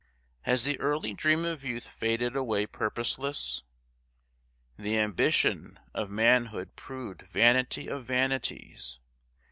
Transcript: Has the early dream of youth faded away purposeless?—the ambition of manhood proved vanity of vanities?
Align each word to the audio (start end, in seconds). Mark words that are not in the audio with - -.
Has 0.41 0.63
the 0.63 0.79
early 0.79 1.13
dream 1.13 1.45
of 1.45 1.63
youth 1.63 1.85
faded 1.87 2.35
away 2.35 2.65
purposeless?—the 2.65 3.61
ambition 4.97 5.77
of 5.93 6.09
manhood 6.09 6.75
proved 6.75 7.21
vanity 7.21 7.87
of 7.87 8.03
vanities? 8.05 8.99